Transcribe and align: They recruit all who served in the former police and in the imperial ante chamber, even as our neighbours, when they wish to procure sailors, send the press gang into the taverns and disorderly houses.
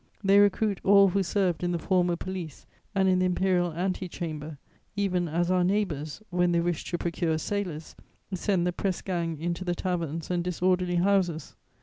They 0.23 0.39
recruit 0.39 0.81
all 0.83 1.09
who 1.09 1.21
served 1.21 1.63
in 1.63 1.73
the 1.73 1.77
former 1.77 2.15
police 2.15 2.65
and 2.95 3.07
in 3.07 3.19
the 3.19 3.27
imperial 3.27 3.71
ante 3.71 4.07
chamber, 4.07 4.57
even 4.95 5.27
as 5.27 5.51
our 5.51 5.63
neighbours, 5.63 6.23
when 6.31 6.53
they 6.53 6.59
wish 6.59 6.83
to 6.85 6.97
procure 6.97 7.37
sailors, 7.37 7.95
send 8.33 8.65
the 8.65 8.73
press 8.73 9.03
gang 9.03 9.37
into 9.37 9.63
the 9.63 9.75
taverns 9.75 10.31
and 10.31 10.43
disorderly 10.43 10.95
houses. 10.95 11.55